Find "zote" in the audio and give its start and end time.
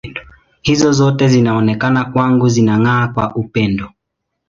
0.93-1.25